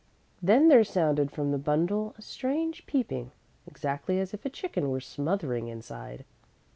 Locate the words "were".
4.89-4.99